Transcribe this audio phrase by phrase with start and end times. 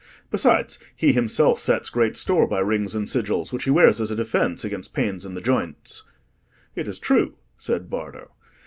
[0.31, 4.15] Besides, he himself sets great store by rings and sigils, which he wears as a
[4.15, 6.09] defence against pains in the joints."
[6.75, 8.31] "It is true," said Bardo.